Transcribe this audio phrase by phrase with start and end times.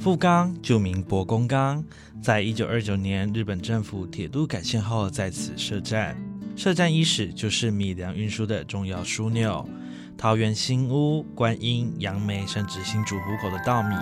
[0.00, 1.84] 富冈旧名博宫冈，
[2.22, 6.16] 在一九二九年日本政府铁路改线后在此设站。
[6.56, 9.68] 设站伊始就是米粮运输的重要枢纽。
[10.16, 13.94] 桃园新屋、观音、杨梅，甚至新竹湖口的稻米，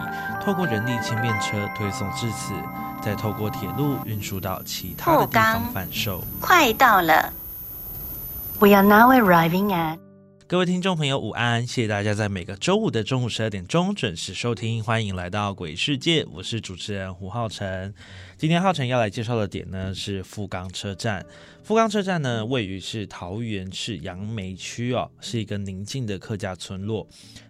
[0.45, 2.55] 透过人力轻便车推送至此，
[3.03, 6.22] 再透过铁路运输到其他的地方贩售。
[6.41, 7.33] 快到了
[8.61, 9.98] ，We are now arriving at。
[10.48, 11.66] 各位听众朋友，午安！
[11.66, 17.94] 谢谢大家在每个周五的中午十二点钟准时收听，欢迎来到鬼世界，我是主持人胡浩辰。
[18.39, 21.27] 今天浩辰要来介绍的点呢是富冈车站。
[21.64, 27.05] 富冈车站呢位于是桃园市杨梅区哦，是一个宁静的客家村落。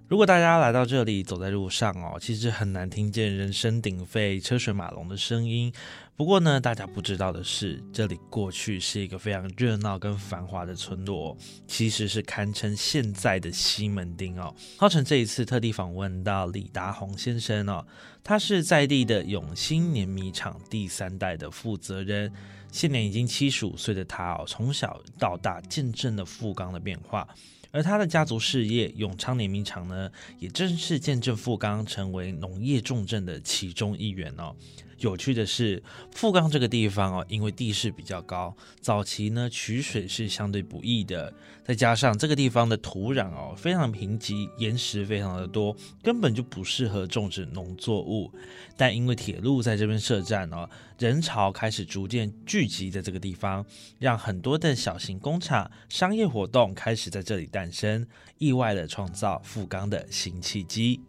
[0.09, 5.71] 如果大家来到这里，走在路上哦，其实很难听见人声鼎沸、车水马龙的声音。
[6.17, 14.53] 不过呢，大家不知道的是，这里过去是一个非常热闹跟繁华的村落，其实是堪称现在的西门町哦。
[14.79, 17.87] 浩辰这一次特地访问到李达宏先生哦，
[18.29, 22.31] 他是在地的永兴碾米厂第三代的负责人，
[22.71, 27.27] 现年已经七十五岁的他哦，从小到大见证了富冈的变化。
[27.71, 34.55] 而他的家族事业永昌碾米厂呢，也正是见证富冈成为农业重镇的其中一员哦。
[34.99, 41.33] 有趣的是，富冈这个地方哦，因为地势比较高，早期呢取水是相对不易的，
[41.65, 48.33] 再加上这个地方的土壤哦非常贫瘠，岩石非常的多，根本就不适合种植农作物。
[48.77, 53.65] 但因为铁路在这边设站哦，人潮开始逐渐聚集在这个地方，
[54.01, 58.07] 让很多的小型工厂、商业活动开始在这里诞生，
[58.39, 61.01] 意外的创造富冈的新契机。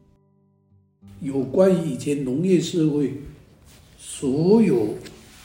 [1.22, 3.14] 有关于以前农业社会。
[4.12, 4.96] 所有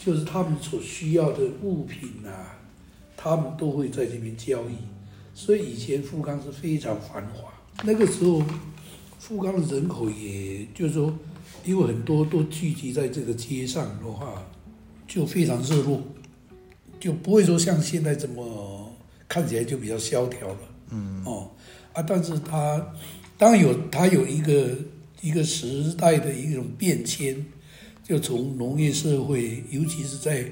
[0.04, 2.58] 就是他们所需要的物品啊，
[3.14, 4.74] 他们都会在这边交易，
[5.34, 7.52] 所以以前富冈是非常繁华。
[7.84, 8.42] 那个时候，
[9.20, 11.14] 富冈的人口也就是说，
[11.64, 14.42] 因为很多都聚集在这个街上的话，
[15.06, 16.02] 就非常热络，
[16.98, 18.90] 就不会说像现在这么
[19.28, 20.58] 看起来就比较萧条了。
[20.90, 21.50] 嗯哦
[21.92, 22.94] 啊，但是它
[23.36, 24.70] 当然有它有一个
[25.20, 27.44] 一个时代的一种变迁。
[28.06, 30.44] 就从农业社会，尤其是在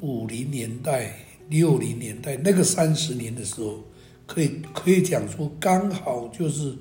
[0.00, 1.14] 五零年代、
[1.48, 3.78] 六零年代那个三十年的时候，
[4.26, 6.74] 可以可以讲说，刚好就是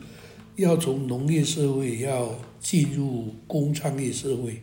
[0.56, 4.60] 要从农业社会要进入工商业社会。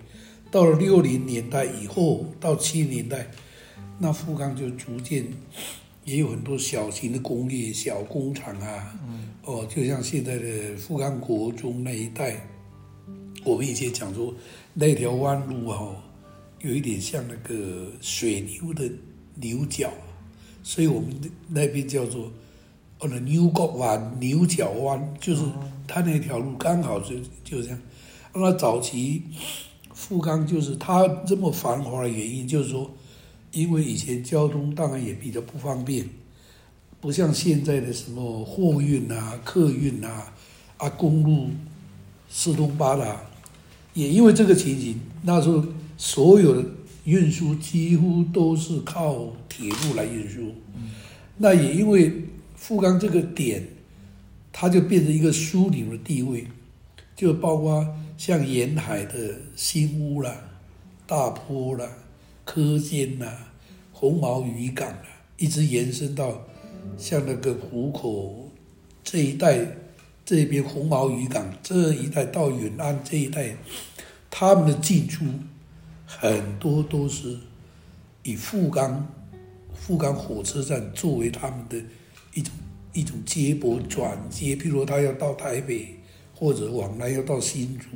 [0.51, 3.31] 到了六零年代以后，到七零年代，
[4.01, 5.25] 那富康就逐渐
[6.05, 8.99] 也有很多小型的工业、小工厂啊。
[9.45, 12.45] 哦，就像现在的富康国中那一带，
[13.45, 14.35] 我们以前讲说。
[14.79, 15.97] 那条弯路啊，
[16.61, 18.87] 有一点像那个水牛的
[19.37, 19.91] 牛角，
[20.63, 21.09] 所以我们
[21.49, 22.31] 那边叫做
[22.99, 25.43] 哦，牛角弯、牛角弯，就是
[25.89, 27.79] 它那条路刚好就就这样。
[28.35, 29.23] 那早期
[29.95, 32.91] 富冈就是它这么繁华的原因，就是说，
[33.53, 36.07] 因为以前交通当然也比较不方便，
[37.01, 40.35] 不像现在的什么货运啊、客运啊，
[40.77, 41.49] 啊公路
[42.29, 43.23] 四通八达。
[43.97, 45.65] 也因为这个情形，那时候
[45.97, 46.69] 所有的
[47.05, 50.53] 运输几乎都是靠铁路来运输。
[51.39, 52.13] 那也因为
[52.55, 53.67] 富冈这个点，
[54.53, 56.47] 它就变成一个枢纽的地位，
[57.17, 60.31] 就包括像沿海的新屋啦、
[61.07, 61.89] 大坡啦、
[62.45, 63.49] 柯间啦、
[63.93, 65.07] 红毛渔港啦，
[65.39, 66.47] 一直延伸到
[66.99, 68.51] 像那个湖口
[69.03, 69.67] 这一带。
[70.27, 73.57] 这边红毛渔港这一带到远安这一带，
[74.29, 75.25] 他们的进出
[76.05, 77.39] 很多都是
[78.25, 79.07] 以富冈
[79.73, 81.81] 富冈火车站作为他们的
[82.35, 82.53] 一种
[82.93, 85.95] 一种接驳转接，譬如他要到台北
[86.35, 87.87] 或者往南要到新竹，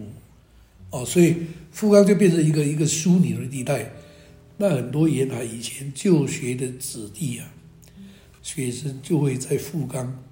[0.91, 1.35] 哦，所以
[1.73, 3.91] 富冈就变成一个一个枢纽的地带。
[4.56, 7.50] 那很多沿海以前就学的子弟啊，
[8.41, 10.23] 学生就会在富冈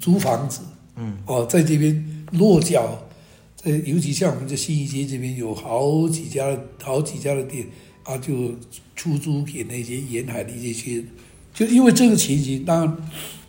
[0.00, 0.62] 租房子，
[0.96, 3.06] 嗯，哦，在这边落脚，
[3.56, 7.66] 在尤其像我们这新一街这边有好几家好几家的店
[8.04, 8.54] 啊，就
[8.94, 11.04] 出租给那些沿海的一些，
[11.52, 12.96] 就因为这个情形，当然，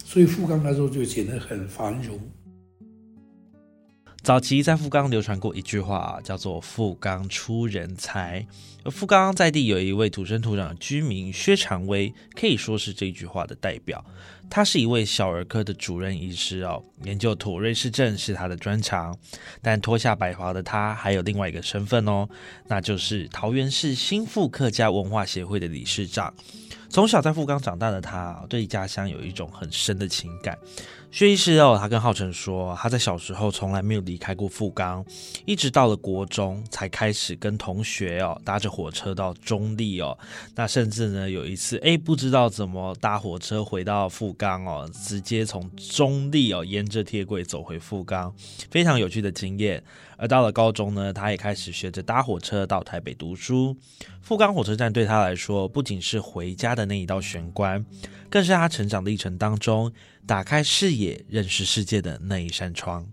[0.03, 2.19] 所以富冈那时候就显得很繁荣。
[4.25, 8.43] 早期在富冈流传过一句话，叫做“富冈出人才”。
[8.83, 14.03] 而富冈在地有一位土生土长的居民薛长威，可以说是这句话的代表。
[14.49, 19.15] 他是一位小儿科的主任医师哦，研究妥瑞氏症是他的专长。
[19.61, 22.27] 但脱下白袍的他，还有另外一个身份哦，
[22.65, 26.33] 那就是桃园市新富客家文化协会的理事长。
[26.89, 30.57] 从小在富冈长大的他，对家乡有一种很深的情感。
[31.15, 35.01] 薛医师哦，他跟浩辰说，他在小时候从来没有离开过富冈，
[35.45, 40.17] 一直到了国中才开始跟同学哦搭着火车到中立哦。
[40.55, 48.35] 那甚至呢有一次，哎，不知道怎么搭火车回到富冈哦，直接从中立哦沿着铁轨走回富冈，
[48.69, 49.81] 非常有趣的经验。
[50.17, 53.75] 而到了高中呢，他也开始学着搭火车到台北读书。
[54.21, 57.85] 富冈火车站对他来说，不仅是回家的那一道玄关，
[58.29, 59.91] 更是他成长历程当中
[60.25, 63.05] 打开视野、认识世界的那一扇窗。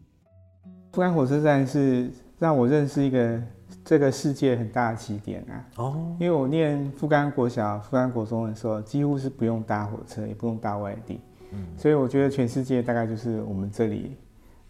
[0.93, 3.43] 富冈火车站是让我认识一个
[3.85, 5.65] 这个世界很大的起点啊！
[5.77, 11.19] 哦，因为我念富冈国小、富冈国中的时候，几乎是不用搭火车，也不用搭外地，
[11.51, 14.17] 嗯，所以我觉得全世界大概就是我们这里。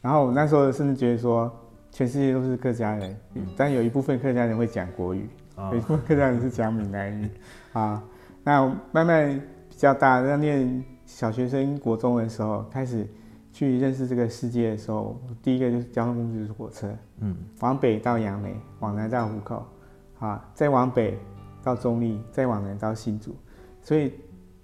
[0.01, 1.53] 然后我那时候甚至觉得说。
[1.93, 3.15] 全世界都是客家人，
[3.55, 5.29] 但有一部分客家人会讲国语，
[5.71, 7.31] 有一部分客家人是讲闽南语
[7.75, 8.03] 啊。
[8.43, 13.07] 那慢慢比较大，在念小学生、国中的时候，开始
[13.53, 16.91] 去认识这个世界的时候，第一个就是交通工具就是火车，
[17.21, 19.67] 嗯，往北到杨梅，往南到湖口，
[20.19, 21.19] 啊，再往北
[21.63, 23.37] 到中立，再往南到新竹，
[23.83, 24.15] 所以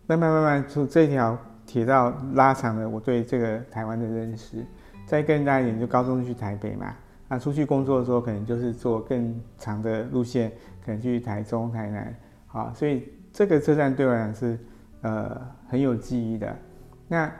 [0.07, 4.65] 慢慢慢慢从这条铁道拉长了我对这个台湾的认识。
[5.07, 6.95] 再更大一点，就高中去台北嘛。
[7.29, 10.51] 那出去工作的时候，可能就是坐更长的路线，
[10.83, 12.17] 可能去台中、台南，
[12.47, 14.59] 好，所以这个车站对我来讲是
[15.03, 15.39] 呃
[15.69, 16.57] 很有记忆的。
[17.07, 17.31] 那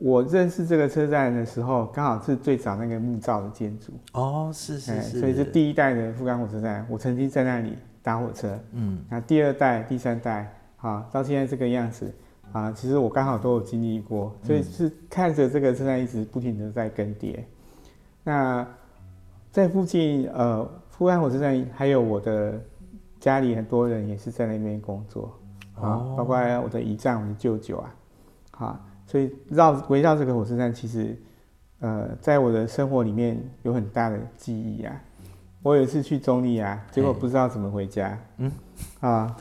[0.00, 12.10] 我认识这个车站的时候，刚好是最早那个木造的建筑哦，是是是，所以是第一代的富冈火车站，我曾经在那里搭火车，嗯，那第二代、第三代，啊，到现在这个样子，
[12.50, 17.40] 啊，其实我刚好都有经历过，所以是看着这个车站一直不停的在更迭，
[18.22, 18.66] 那。
[19.54, 22.60] 在附近，呃，富安火车站还有我的
[23.20, 25.32] 家里很多人也是在那边工作，
[25.76, 27.94] 啊，包括我的姨丈、我的舅舅啊，
[28.50, 31.16] 好，所以绕围绕这个火车站，其实，
[31.78, 35.00] 呃，在我的生活里面有很大的记忆啊。
[35.62, 38.50] 我有一次去中立啊，结果不知道怎么回家，嗯，
[38.98, 39.36] 啊，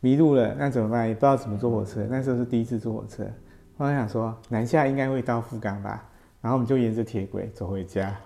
[0.00, 1.06] 迷路了，那怎么办？
[1.06, 3.26] 也不知道怎么坐火车，那时候是第一次坐火车，
[3.76, 6.02] 后来想说南下应该会到富冈吧，
[6.40, 8.16] 然后我们就沿着铁轨走回家。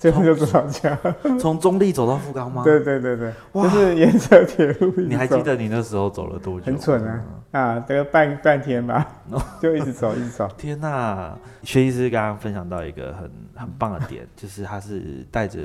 [0.00, 0.98] 最后就多少钱？
[1.38, 2.62] 从中立走到富冈吗？
[2.64, 4.90] 对对对对，就是沿着铁路。
[4.96, 6.64] 你还记得你那时候走了多久？
[6.64, 7.22] 很蠢啊！
[7.50, 9.06] 啊，大概半半天吧，
[9.60, 10.48] 就一直走，一直走。
[10.56, 11.36] 天哪！
[11.64, 15.58] 薛医师刚刚分享到一个很很棒的点，就是他是带着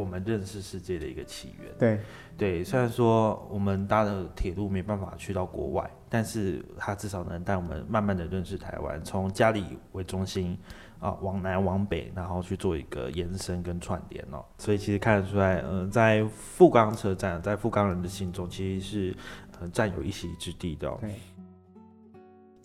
[0.00, 1.72] 我们认识世界的一个起源。
[1.78, 2.00] 对
[2.36, 10.58] 对，虽然说我们搭的铁路没办法去到国外，但是他至少能带我们慢慢的认识台湾，从家里为中心。
[11.00, 19.16] 啊，往南往北，然后去做一个延伸跟串联哦，所以其实看得出来，嗯，在富冈车站，在富冈人的心中，其实是
[19.60, 20.90] 呃占有一席之地的。
[21.00, 21.14] 对，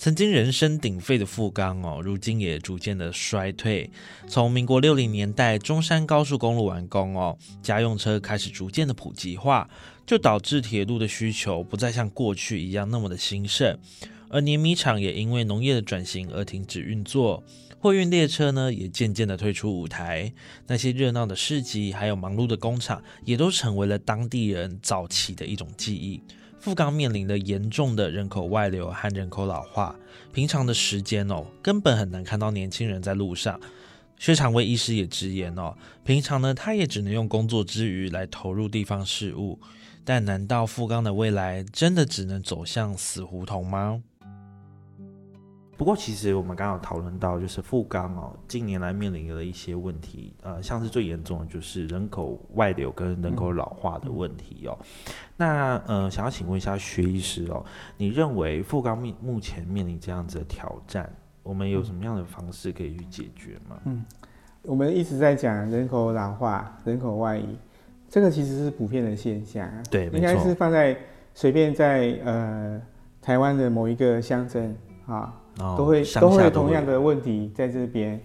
[0.03, 3.89] 曾经人声鼎沸的富冈哦，如今也逐渐的衰退。
[4.27, 9.69] 从民国六零年代中山高速公路完工哦，家用车开始逐渐的普及化，
[10.05, 13.79] 就导致铁路的需求不再像过去一样那么的兴盛，
[14.27, 17.41] 而碾米厂也因为农业的转型而停止运作。
[17.79, 20.33] 货运列车呢，也渐渐的退出舞台。
[20.67, 26.22] 那些热闹的市集，还有忙碌的工厂，也都成为了当地人早期的一种记忆。
[26.63, 29.93] 富冈面临的严重的人口外流和人口老化，
[30.32, 33.60] 平常的时间哦，根本很难看到年轻人在路上。
[34.17, 39.60] 薛长威医师也直言哦，平常呢，他也只能用工作之余来投入地方事务。
[40.05, 44.01] 但难道富冈的未来真的只能走向死胡同吗？
[45.75, 54.77] 不过，其实我们刚刚讨论到，就是富冈哦，近年来面临了一些问题，呃，像是最严重的就是人口外流跟人口老化的问题哦。
[55.36, 57.65] 那呃，想要请问一下薛医师哦，
[57.98, 61.12] 你认为富冈面目前面临这样子的挑战，
[61.42, 63.77] 我们有什么样的方式可以去解决吗？
[63.86, 64.06] 嗯，
[64.62, 67.58] 我们一直在讲人口老化、人口外移，
[68.08, 69.84] 这个其实是普遍的现象啊。
[69.89, 70.96] 对，应该是放在
[71.34, 72.82] 随便在呃
[73.22, 74.77] 台湾的某一个乡镇
[75.08, 78.19] 啊，哦都会都会有同样的问题在这边。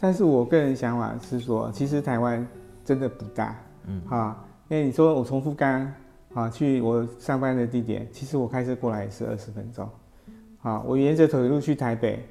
[0.00, 2.44] 但是我个人想法是说，其实台湾
[2.84, 5.92] 真的不大，嗯啊，因为你说我从富冈
[6.34, 9.88] 啊去我上班的地点，其实我开车过来也是二十分钟，
[10.62, 12.26] 啊，我沿着铁路去台北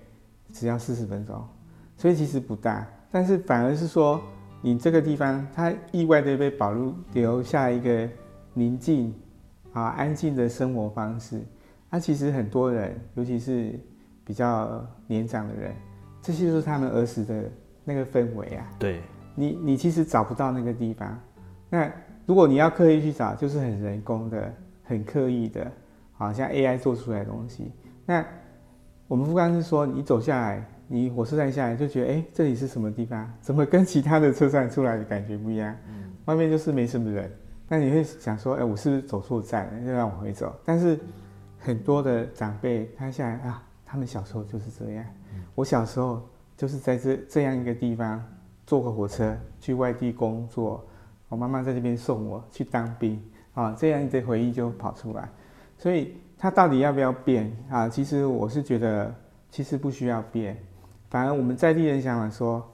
[0.52, 1.42] 只要四十分钟，
[1.96, 2.86] 所以其实不大。
[3.10, 4.22] 但是反而是说，
[4.62, 8.08] 你这个地方它意外的被保留留下一个
[8.54, 9.14] 宁静
[9.72, 11.42] 啊安静的生活方式，
[11.90, 13.80] 那、其实很多人，尤其是
[14.24, 15.74] 比较年长的人，
[16.22, 17.44] 这些就是他们儿时的
[17.84, 18.70] 那个氛围啊。
[18.80, 19.02] 对，
[19.36, 21.20] 你你其实找不到那个地方。
[21.70, 21.92] 那
[22.26, 25.72] 如果你要刻意去找，就是很人工的、很刻意的，
[26.14, 27.72] 好像 AI 做出来的东西。
[28.06, 28.26] 那
[29.08, 33.30] 我们不光是说，你走下来，你火车站下来就觉得，哎、这里是什么地方？
[33.42, 35.76] 怎么跟其他的车站出来的感觉不一样？
[36.26, 37.30] 外面就是没什么人。
[37.68, 39.86] 那你会想说，哎、我是不是走错站了？
[39.86, 40.54] 就让我回走。
[40.64, 41.00] 但是
[41.58, 45.06] 很多的长辈他下来啊，他们小时候就是这样。
[45.54, 48.24] 我小时候就是在这这样一个地方
[48.66, 50.82] 坐个火车去外地工作，
[51.28, 53.22] 我妈妈在这边送我去当兵
[53.54, 55.28] 啊，这样的回忆就跑出来。
[55.78, 57.90] 所以他到底要不要变啊？
[57.90, 59.14] 其实我是觉得，
[59.50, 60.58] 其实不需要变，
[61.10, 62.66] 反而我们在地人想法说，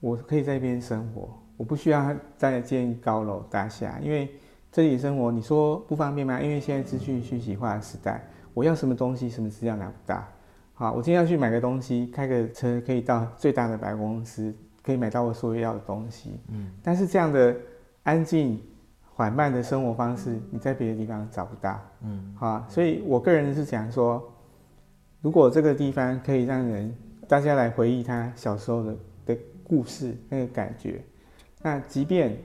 [0.00, 4.30] 我可以在这边生活，我不需要再建高楼大厦，因为
[4.70, 6.38] 这里生活你说不方便吗？
[6.42, 8.22] 因为现在资讯讯息化的时代，
[8.52, 10.22] 我要什么东西，什么资料拿不到。
[10.78, 16.38] 好，我今天要去买个东西，开个车可以到最大的百货公司，可以买到我所有要的东西。
[16.52, 17.52] 嗯，但是这样的
[18.04, 18.62] 安静、
[19.12, 21.80] 缓慢的生活方式，你在别的地方找不到。
[22.02, 24.22] 嗯，好，所以我个人是想说，
[25.20, 26.94] 如果这个地方可以让人
[27.26, 31.02] 大家来回忆他小时候的的故事，那个感觉，
[31.60, 32.38] 那即便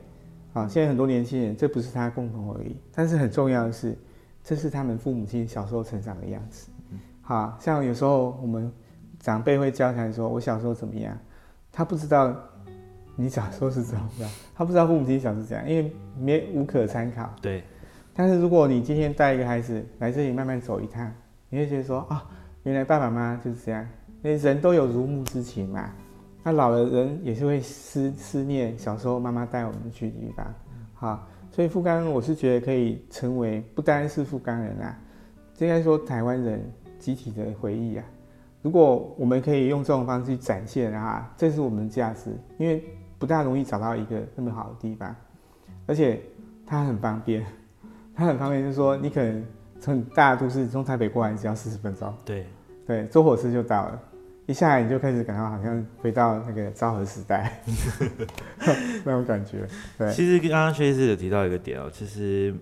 [0.54, 3.96] 啊，现在很多年轻人这不是他共同回忆，但是很重要的是，
[4.44, 6.72] 这是他们父母亲小时候成长的样子。
[7.24, 8.72] 好像有时候我们
[9.20, 11.18] 长辈会交谈说，我小时候怎么样，
[11.72, 12.36] 他不知道
[13.16, 17.34] 你小时候是怎么样，他不知道父母亲小时候怎样，因为没无可参考。
[17.42, 17.64] 对，
[18.14, 21.10] 但是如果你今天带一个孩子来这里慢慢走一趟，
[21.50, 22.24] 你会觉得说啊，
[22.64, 23.88] 原来爸爸妈妈就是这样，
[24.22, 25.90] 因为人都有如沐之情嘛。
[26.44, 30.46] 那老了人也是会思思念小时候妈妈带我们去的地方，
[30.94, 35.00] 好，所以富冈我是觉得可以成为不单是富冈人啊，
[35.60, 36.62] 应该说台湾人
[37.04, 38.06] 集体的回忆啊。
[38.62, 42.82] 如果我们可以用这种方式去展现啊，这是我们的价值，因为
[43.20, 45.14] 不大容易找到一个那么好的地方，
[45.86, 46.22] 而且
[46.66, 47.46] 它很方便。
[48.16, 49.44] 它很方便，就是说你可能
[49.80, 52.46] 从大都市从台北过来只要四十分钟，对，
[52.86, 54.00] 对，坐火车就到了。
[54.46, 57.60] 一下来你就开始感到好像回到那个昭和时代
[59.04, 59.66] 那种感觉。
[59.98, 62.54] 对，其实刚刚薛医师有提到一个点哦，其实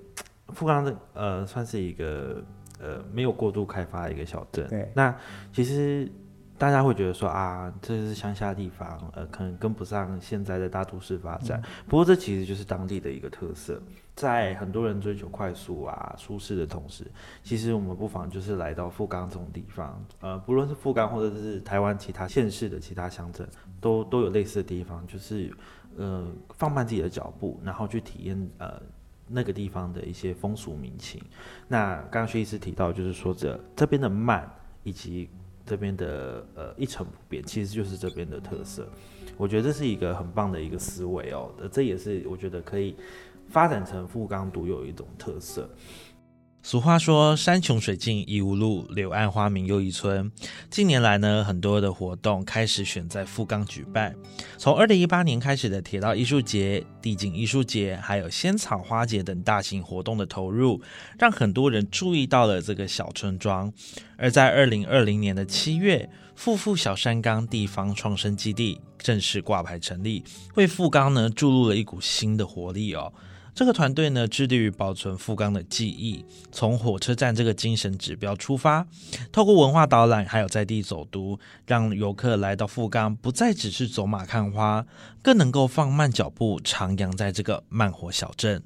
[0.49, 2.41] 富冈的呃算是一个
[2.81, 4.67] 呃没有过度开发的一个小镇。
[4.67, 5.15] 对那
[5.53, 6.11] 其实
[6.57, 11.59] 大家会觉得说啊，这是乡下地方，呃，可能跟不上现在的大都市发展。
[11.87, 13.81] 不过这其实就是当地的一个特色，
[14.15, 17.03] 在很多人追求快速啊、舒适的同时，
[17.41, 23.47] 其实我们不妨就是来到富冈这种地方，呃，不论是富冈或者是台湾其他县市的其他乡镇，
[23.79, 25.51] 都都有类似的地方，就是
[25.97, 28.79] 呃放慢自己的脚步，然后去体验呃
[29.31, 31.21] 那个地方的一些风俗民情。
[31.67, 34.49] 那刚刚薛医师提到，就是说这这边的慢
[34.83, 35.29] 以及
[35.65, 38.87] 这边的呃一成不变，其实就是这边的特色。
[39.37, 42.95] 我觉得这是一个很棒的一个思维哦，这也是我觉得可以
[43.47, 45.69] 发展成富冈独有一种特色。
[46.63, 50.31] 俗话说“山穷水尽疑无路，柳暗花明又一村”。
[50.69, 54.15] 近年来呢，很多的活动开始选在富冈举办。
[54.59, 60.79] 从二零一八年开始的铁道艺术节、地景艺术节，还有仙草花节等大型活动的投入，
[61.17, 63.73] 让很多人注意到了这个小村庄。
[64.15, 73.11] 而在二零二零年的七月，富富小山冈地方创生基地正式挂牌成立，为富冈呢注入了一股新的活力哦。
[73.53, 78.87] 这个团队呢，致力于保存富冈的记忆，从火车站这个精神指标出发，
[79.31, 84.85] 透过文化导览还有在地走读，让游客来到富冈，不再只是走马看花，
[85.21, 88.63] 更能够放慢脚步，徜徉在这个慢火小镇。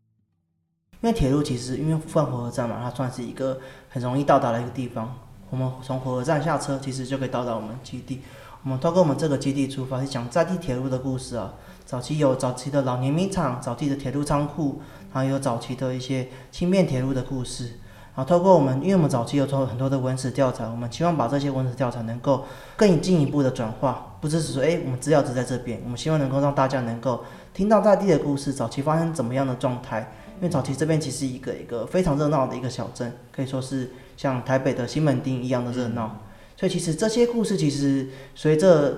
[1.01, 5.19] 因为铁路其实因为富冈火车站嘛，它算是一个很容易到达的一个地方。
[5.49, 8.21] 我们从火车站下车，其实就可以到达我们基地。
[8.63, 11.53] 我们透过我们这个基地出发，去讲在地铁路的故事啊。
[11.85, 14.81] 早期有早期的老年米厂，早期的铁路仓库，
[15.13, 17.73] 还有早期的一些轻便铁路的故事。
[18.15, 27.23] 然后透过我们，因为我们早期有做很多的文史调查，我们希望把这些文史调查能够更进一步的转化，不只是说，哎，我们资料只在这边，我们希望能够让大家能够
[27.53, 30.13] 听到在地的故事，早期发生怎么样的状态。
[30.37, 36.17] 因为早期这边其实一个一个非常热闹的一个小镇，可以说是像台北的西门町一样的热闹。
[36.57, 38.97] 所以其实这些故事其实随着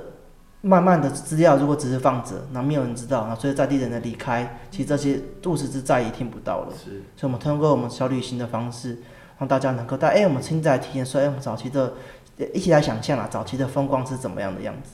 [0.62, 6.74] 慢慢的资料，如果只是放着，那没有人知道，那随着在地人的离开，其实这些故事是再也听不到了。
[6.74, 8.98] 是，所以我们通过我们小旅行的方式，
[9.38, 11.94] 让大家能够带哎，我们亲自来体验，说哎，我们早期的
[12.54, 14.92] 一起来想象啊，早期的风光是怎么样的样子。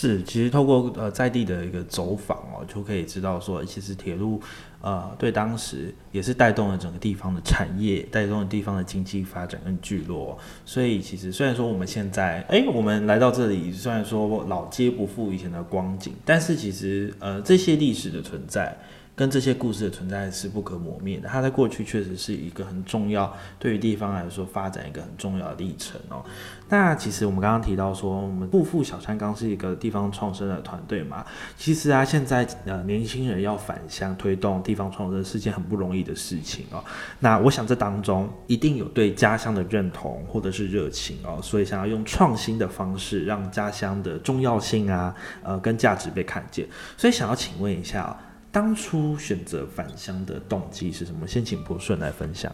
[0.00, 4.40] 是，其实透过呃在地的一个走访哦，就可以知道说，其实铁路
[4.80, 10.38] 呃对当时也是带动了整个地方的产业，带动了地方的经济发展跟聚落。
[10.64, 18.78] 所以其实虽然说我们现在哎，我们来到这里，虽然说老街不复以前的光景，但是其实呃这些历史的存在。
[19.18, 26.24] 跟这些故事的存在是不可磨灭的，它在过去确实是一个很重要，对于地方来说发展一个很重要的历程哦。
[26.68, 36.84] 那其实我们刚刚提到说，我们富富小山岗是一个地方创生的团队嘛，其实啊，现在呃年轻人要返乡推动地方创生是件很不容易的事情哦。
[37.18, 48.16] 那我想这当中一定有对家乡的认同或者是热情哦，所以想要用创新的方式让家乡的重要性啊，呃跟价值被看见，所以想要请问一下。
[48.58, 51.24] 当初选择返乡的动机是什么？
[51.28, 52.52] 先请博顺来分享。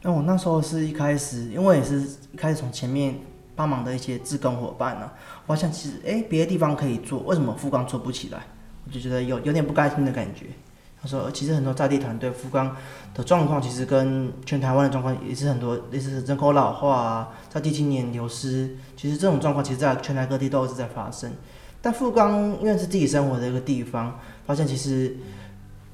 [0.00, 2.00] 那我那时候是一开始，因为也是
[2.32, 3.20] 一开始从前面
[3.54, 5.10] 帮忙的一些志工伙伴呢，
[5.46, 8.44] 我想其实哎，别的地方可以做，为什么富冈做不起来？
[8.86, 10.46] 我就觉得有有点不甘心的感觉。
[11.02, 12.74] 他说，其实很多在地团队富冈
[13.12, 21.30] 的状况，其实跟全台湾的状况也是很多，类似人口老化啊，在地青年流失，其实这种状况其实在全台各地都一直在发生。
[21.86, 24.18] 但富冈因为是自己生活的一个地方。
[24.44, 25.16] 发现其实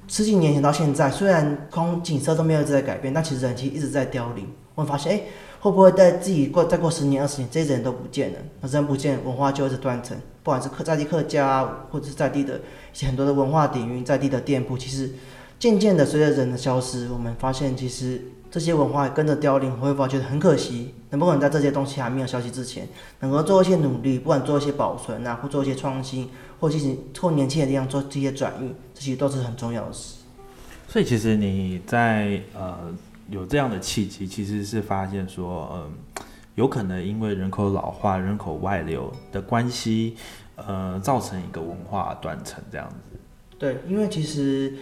[0.08, 4.46] 十几年前到现在，虽然空景色都没有在改变，但其实人其实一直在凋零。
[4.74, 5.20] 我们发现，哎，
[5.60, 8.38] 会不会在自己过再过十年、二十年，这些人都不见了？
[8.62, 10.16] 那人不见，文化就一直断层。
[10.42, 12.60] 不管是客在地客家，或者是在地的一
[12.94, 15.10] 些很多的文化底蕴，在地的店铺，其实
[15.62, 18.20] 渐渐的随着人的消失，我们发现其实。
[18.50, 20.92] 这些文化跟着凋零，会不会觉得很可惜？
[21.08, 22.86] 能不能在这些东西还没有消失之前，
[23.20, 26.28] 能够做一些努力，不管做一些保存啊，或做一些创新，
[26.60, 30.16] 或进行或年轻的地方做这些转运，这些都是很重要的事。
[30.86, 32.94] 所以，其实你在呃
[33.30, 36.24] 有这样的契机，其实是发现说，嗯，
[36.56, 40.14] 有可能因为人口老化、人口外流的关系，
[40.56, 43.18] 呃，造成一个文化断层这样子。
[43.58, 44.74] 对，因为其实。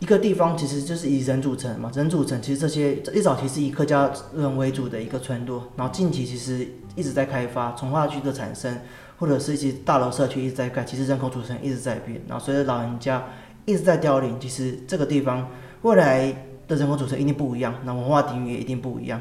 [0.00, 8.80] 一个地方其实就是以人组成嘛，人组成其实这些一早期是以客家人为主的一个村落，然后近期其实一直在开发，从化区的产生，
[9.18, 13.24] 或者是一些大楼社区一直在盖，其实人口组成一直在变，然后随着老人家
[13.64, 15.48] 一直在凋零，其实这个地方
[15.82, 16.32] 未来
[16.68, 19.20] 的人口组成一定不一样，那文化底蕴也一定不一样，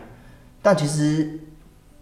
[0.61, 1.39] 但其实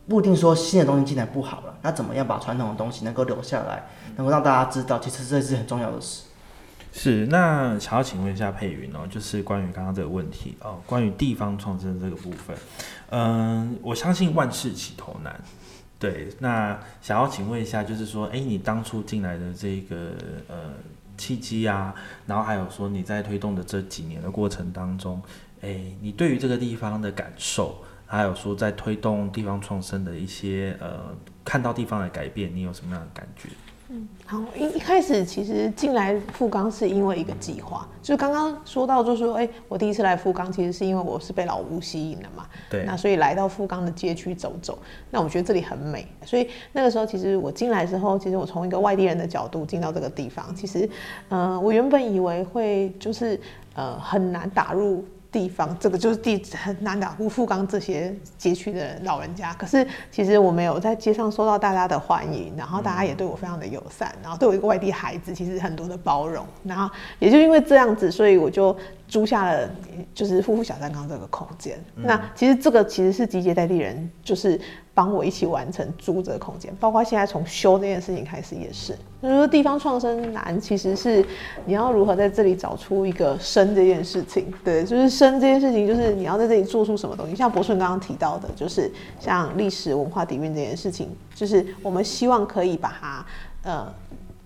[0.10, 6.25] 不一定说新的东西进来不好了，那怎么样把传统的东西能够留下来，能够让大家知道，其实这是很重要的事。
[6.98, 12.56] 是，那想要请问一下佩云哦，就是关于刚刚这个问题哦，关于地方创生这个部分，
[13.10, 15.38] 嗯，我相信万事起头难，
[16.00, 20.14] 对，那想要请问一下，就是说，哎，你当初进来的这个
[20.48, 20.72] 呃
[21.18, 21.94] 契机啊，
[22.26, 25.22] 然后还有说你在推动的这几年的过程当中，
[25.62, 33.50] 哎，你对于这个地方的感受，还有说在推动地方创生的一些呃，看到地方的改变，你有什么样的感觉？
[33.96, 44.78] 嗯，好，一一开始其实进来富冈是因为一个计划，就刚刚说到，就是说，哎，我第一次来富冈，其实是因为我是被老屋吸引了嘛，对，那所以来到富冈的街区走走，
[45.10, 50.90] 那我觉得这里很美，所以那个时候其实我进来之后，其实我从一个外地人的角度进到这个地方，其实，
[51.30, 53.40] 呃，我原本以为会就是
[53.76, 55.06] 呃很难打入。
[55.36, 68.74] 地方这个就是地址很难打，吴富刚这些街区的老人家，可是其实我没有在街上受到大家的欢迎，然后大家也对我非常的友善，然后对我一个外地孩子，其实很多的包容，然后也就因为这样子，所以我就
[69.15, 69.69] 租下了
[70.13, 71.82] 就是夫妇小三缸这个空间。
[71.95, 74.60] 那其实这个其实是集结在地人，就是。
[74.95, 78.93] 帮我一起完成租这个空间，包括现在从修这件事情开始也是。
[79.21, 81.21] 就是说地方创生难，其实是
[81.65, 84.49] 你要如何在这里找出一个生这件事情。
[84.63, 87.36] 对，就是生这件事情，就是你要在这里做出什么东西。
[87.36, 93.25] 像博顺刚刚提到的，就是像历史文化底蕴这件事情，就是我们希望可以把它
[93.63, 93.93] 呃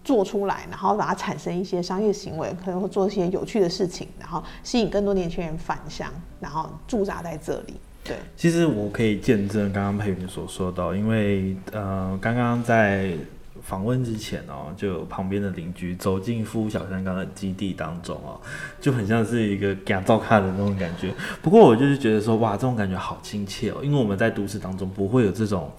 [0.10, 7.76] 做出来，然后把它产生一些商业行为，可能会做一些有趣的事情，然后吸引更多年轻人返乡，然后驻扎在这里。
[8.04, 13.14] 对，其实我可以见证刚刚佩云所说到，因为呃，刚刚在
[13.62, 18.42] 访问之前哦，就旁边的邻居走进夫小山冈的基地当中哦，
[18.82, 21.14] 就很像是一个给照看的那种感觉。
[21.40, 25.72] 不过我就是觉得说，哇，这种感觉好亲切哦，因为我们在都市当中不会有这种。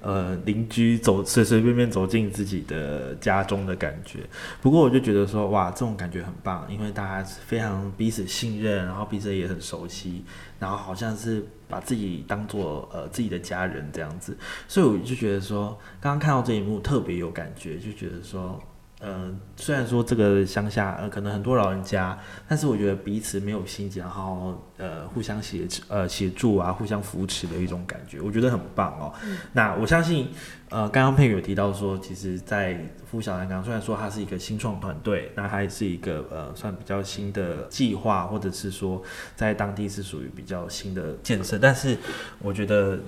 [0.00, 4.20] 呃，邻居走随随便便走进自己的家中的感觉。
[4.60, 10.24] 不过我就觉得说，哇，这种感觉很棒，因为大家非常彼此信任，然后彼此也很熟悉，
[10.58, 14.36] 然后好像是把自己当做呃自己的家人这样子。
[14.66, 18.62] 所以我就觉得说，刚刚看到这一幕特别有感觉，就觉得说。
[19.00, 29.12] 呃，虽然说这个乡下呃可能很多老人家，但是我觉得彼此没有心结，然后呃互相协呃协助啊，互相扶持的一种感觉，我觉得很棒哦。
[29.52, 30.28] 那我相信
[30.68, 39.00] 呃刚刚佩宇有提到说，其实，在富小兰刚虽然说它是一个新创团队，那它也是一个呃算比较新的计划，或者是说
[39.36, 41.96] 在当地是属于比较新的建设，但是
[42.40, 42.98] 我觉得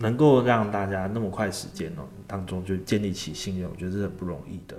[0.00, 4.76] 能够让大家那么快时间哦当中就建立起信任，我觉得是很不容易的。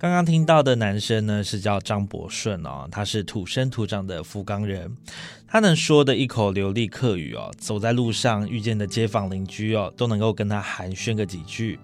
[0.00, 4.96] 刚刚听到的男生呢，是叫张博顺哦，他是土生土长的福冈人，
[5.48, 11.80] 他能说的一口流利客语哦，走在路上遇见的街坊邻居哦，都能够跟他寒暄个几句。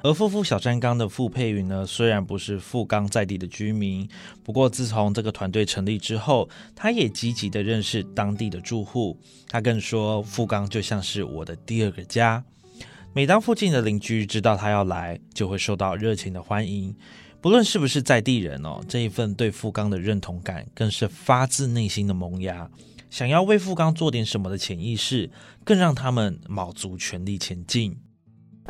[0.00, 4.08] 而夫妇小山冈的傅佩云呢，虽然不是富冈在地的居民，
[4.42, 9.14] 不过自从这个团队成立之后，他也积极的认识当地的住户。
[9.46, 12.42] 他更说，富冈就像是我的第二个家。
[13.12, 16.94] 每当附近的邻居知道他要来，就会受到热情的欢迎。
[17.40, 22.68] 不论是不是在地人哦，这一份对富冈的认同感，更是发自内心的萌芽，
[23.10, 25.30] 想要为富冈做点什么的潜意识，
[25.64, 27.96] 更让他们卯足全力前进。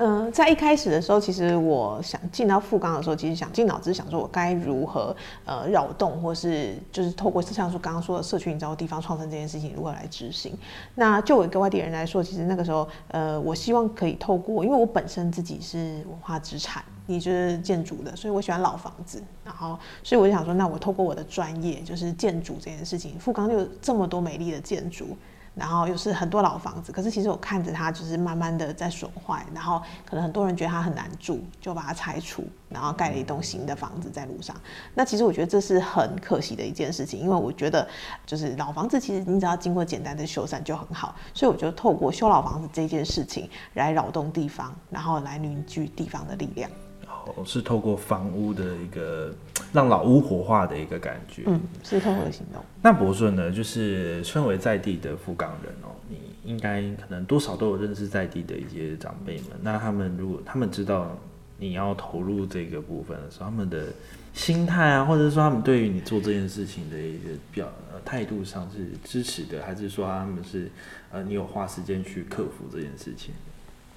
[0.00, 10.56] 嗯，在一开始的时候，其实我想进到富冈的时候，其实想进脑子想说，我该如何呃扰动，或是就是透过像说刚刚说的社区营造地方创生这件事情如何来执行。
[10.94, 25.16] 那就我一个外地人来说，其实那个时候呃，我希望可以透过，因为我本身自己是文化资产，你就是建筑的，所以我喜欢老房子，然后所以我就想说，那我透过我的专业，就是建筑这件事情，富冈就有这么多美丽的建筑。
[25.58, 34.54] 然后又是很多老房子，可是其实我看着它就是慢慢的在损坏，然后可能很多人觉得它很难住，就把它拆除，然后盖了一栋新的房子在路上。
[34.94, 37.86] 那其实我觉得这是很可惜的一件事情，因为我觉得
[38.24, 46.70] 就是老房子其实你只要经过简单的修缮就很好，所以我就透过修老房子这件事情来扰动地方，然后来凝聚地方的力量。
[47.08, 49.34] 哦是透过房屋的一个
[49.72, 52.64] 让老屋活化的一个感觉，嗯，是透过行动。
[52.82, 59.46] 那博顺呢，就是身为在地的富冈人哦，你应该可能多少都有认识在地的一些长辈们。
[59.62, 61.16] 那他们如果他们知道
[61.58, 63.86] 你要投入这个部分的时候，他们的
[64.32, 70.70] 心态啊，或者说他们对于你做这件事情的一些表呃态度上是支持的，还是说他们是
[71.10, 73.34] 呃你有花时间去克服这件事情？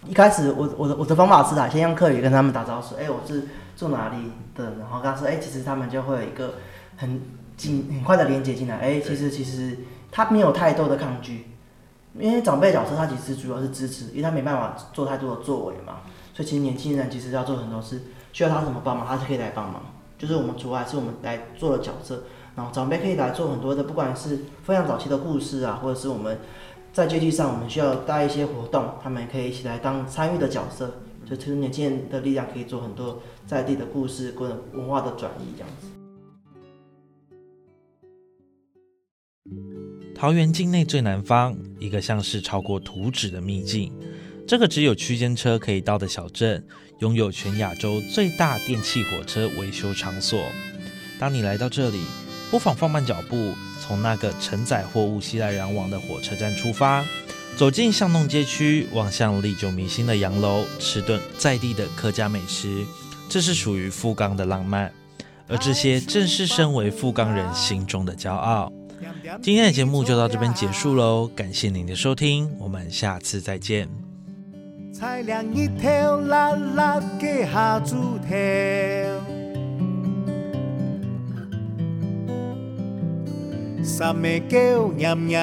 [0.08, 6.56] 一开始我我的我的方法是啊，先用客语跟他们打招呼，哎，我是住哪里的，然后跟他说，哎，其实他们就会有一个
[6.98, 7.22] 很
[7.56, 9.78] 紧很快的连接进来，哎，其实其实
[10.12, 11.52] 他没有太多的抗拒，
[12.18, 15.98] 因为长辈角色他其实主要是支持，因为他没办法做太多的作为嘛，
[16.34, 18.02] 所以其实年轻人其实要做很多事，
[18.34, 19.84] 需要他什么帮忙，他是可以来帮忙，
[20.18, 22.24] 就是我们主要是我们来做的角色，
[22.56, 26.40] 然后长辈可以来做很多的，不管是分享早期的故事啊，或者是我们。
[26.94, 30.94] 在阶梯上，我们需要带一些活动，他们可以一起来当参与的角色，
[31.26, 35.88] 就其实年轻人的力量可以做很多在地的故事或者文化的转移这样子。
[40.14, 43.92] 桃园境内最南方，一个像是超过图纸的秘境，
[44.46, 46.62] 这个只有区间车可以到的小镇，
[47.00, 50.38] 拥有全亚洲最大电气火车维修场所。
[51.18, 52.02] 当你来到这里，
[52.52, 53.56] 不妨放慢脚步。
[53.80, 57.04] 从那个承载货物熙来攘往的火车站出发，
[57.58, 62.86] 走进巷弄街区，望向历久弥新的洋楼，吃顿在地的客家美食，
[63.28, 64.92] 这是属于富冈的浪漫，
[65.48, 68.72] 而这些正是身为富冈人心中的骄傲。
[69.42, 73.90] 今天的节目就到这边结束喽，感谢您的收听，我们下次再见。
[83.82, 84.58] 猪三妹叫
[84.96, 85.42] 娘娘，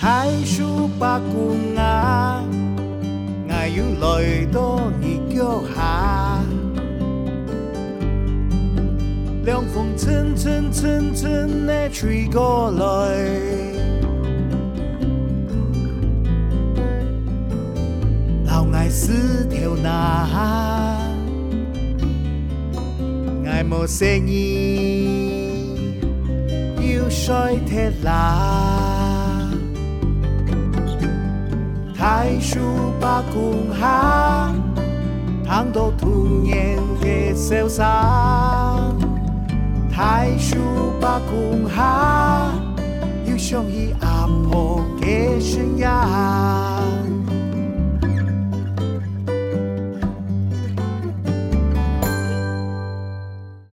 [0.00, 2.42] 太叔伯公啊，
[3.46, 6.40] 我要来到你脚下，
[9.44, 12.84] 凉风阵阵阵阵地吹过来，
[18.46, 20.91] 老爱是条那。
[23.72, 25.96] 爱无声音，
[26.76, 29.48] 要衰铁啦。
[31.96, 32.60] 太叔
[33.00, 34.52] 把公下，
[35.46, 38.94] 糖都童年的受伤。
[39.90, 40.58] 太叔
[41.00, 42.52] 把公下，
[43.24, 46.71] 又想起阿婆的身影。